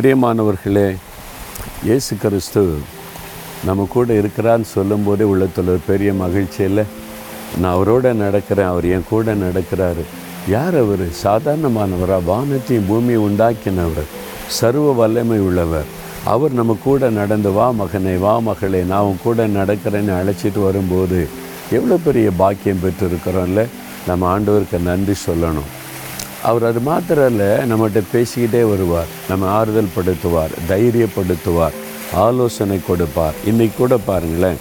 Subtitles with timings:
[0.00, 0.96] பிரியமானவர்களே
[1.84, 2.74] இயேசு கிறிஸ்து
[3.64, 6.84] நம்ம கூட இருக்கிறான்னு சொல்லும்போதே உள்ளத்தில் ஒரு பெரிய மகிழ்ச்சி இல்லை.
[7.58, 10.04] நான் அவரோட நடக்கிறேன் அவர் என் கூட நடக்கிறாரு.
[10.48, 11.04] யார் அவர்?
[11.22, 12.24] சாதாரணமானவரா?
[12.24, 14.08] வானத்தையும் பூமியை உண்டாக்கினவர்
[14.46, 15.84] சர்வ வல்லமை உள்ளவர்.
[16.24, 21.28] அவர் நம்ம கூட நடந்து வா மகனே வா மகளே நான் உன் கூட நடக்கிறேன்னு அழைச்சிட்டு வரும்போது
[21.70, 23.66] எவ்வளோ பெரிய பாக்கியம் பெற்றிருக்கிறோம்ல?
[24.06, 25.70] நம்ம ஆண்டவருக்கு நன்றி சொல்லணும்.
[26.48, 31.76] அவர் அது மாத்திரம் இல்லை நம்மகிட்ட பேசிக்கிட்டே வருவார் நம்ம ஆறுதல் படுத்துவார் தைரியப்படுத்துவார்
[32.26, 33.36] ஆலோசனை கொடுப்பார்.
[33.46, 34.58] இன்னைக்கு கூட பாருங்களேன்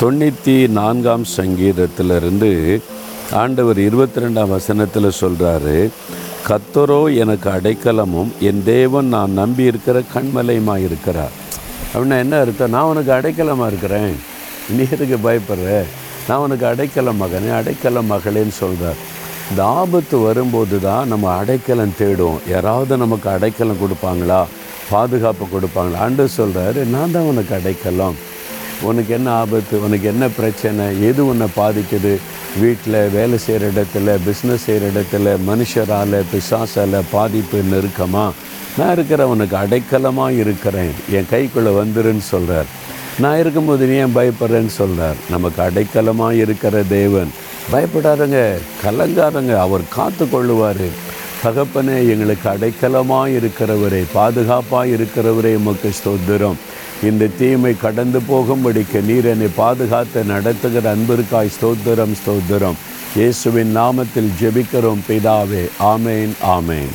[0.00, 2.80] தொண்ணூற்றி நான்காம் சங்கீதத்திலிருந்து
[3.42, 5.90] ஆண்டவர் இருபத்தி ரெண்டாம் வசனத்தில் சொல்கிறாரு
[6.48, 11.34] கத்தரோ எனக்கு அடைக்கலமும் என் தேவன் நான் நம்பி இருக்கிற கண்மலையுமாக இருக்கிறார்.
[11.94, 12.70] அப்படின்னா என்ன அர்த்தம்?
[12.70, 14.14] நான் உனக்கு அடைக்கலமாக இருக்கிறேன்.
[14.70, 15.84] நீ எதுக்கு பயப்படுற?
[16.28, 19.00] நான் உனக்கு அடைக்கல மகனே அடைக்கல மகளேன்னு சொல்கிறார்
[19.50, 24.40] இந்த ஆபத்து வரும்போது தான் நம்ம அடைக்கலம் தேடுவோம் யாராவது நமக்கு அடைக்கலம் கொடுப்பாங்களா?
[24.90, 26.00] பாதுகாப்பு கொடுப்பாங்களா?
[26.06, 28.16] ஆண்டு சொல்கிறாரு நான் தான் உனக்கு அடைக்கலம்.
[28.88, 29.76] உனக்கு என்ன ஆபத்து?
[29.86, 30.86] உனக்கு என்ன பிரச்சனை?
[31.08, 32.14] எது உன்னை பாதிக்குது?
[32.62, 38.34] வீட்டில் வேலை செய்கிற இடத்துல பிஸ்னஸ் செய்கிற இடத்துல மனுஷரால் பிசாசால் பாதிப்பு நெருக்கமாக
[38.78, 40.94] நான் இருக்கிற உனக்கு அடைக்கலமாக இருக்கிறேன்.
[41.16, 42.70] என் கைக்குள்ளே வந்துருன்னு சொல்கிறார்
[43.22, 47.30] நான் இருக்கும்போது நீ ஏன் பயப்படுறேன்னு சொல்கிறார் நமக்கு அடைக்கலமாக இருக்கிற தேவன்.
[47.72, 48.40] பயப்படாதங்க
[48.84, 49.52] கலங்காதங்க.
[49.66, 50.86] அவர் காத்து கொள்ளுவார்
[51.44, 56.58] தகப்பனே எங்களுக்கு அடைக்கலமாக இருக்கிறவரே பாதுகாப்பாக இருக்கிறவரே உமக்கு ஸ்தோத்திரம்.
[57.08, 62.78] இந்த தீமை கடந்து போகும்படிக்க நீர் என்னை பாதுகாத்து நடத்துகிற அன்பிற்காய் ஸ்தோத்திரம் ஸ்தோத்திரம்.
[63.16, 65.64] இயேசுவின் நாமத்தில் ஜெபிக்கிறோம் பிதாவே.
[65.92, 66.92] ஆமேன் ஆமேன்.